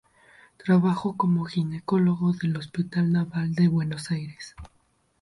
[0.57, 4.55] Trabajó como Ginecólogo del Hospital Naval de Buenos Aires.